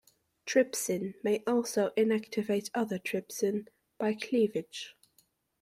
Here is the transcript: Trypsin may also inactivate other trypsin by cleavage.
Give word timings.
Trypsin 0.47 1.13
may 1.23 1.43
also 1.45 1.91
inactivate 1.95 2.71
other 2.73 2.97
trypsin 2.97 3.67
by 3.99 4.15
cleavage. 4.15 4.95